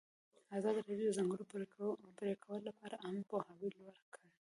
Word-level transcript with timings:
ازادي 0.57 0.75
راډیو 0.87 0.97
د 1.05 1.09
د 1.09 1.15
ځنګلونو 1.17 1.49
پرېکول 2.19 2.59
لپاره 2.69 3.01
عامه 3.03 3.23
پوهاوي 3.29 3.69
لوړ 3.77 3.95
کړی. 4.13 4.29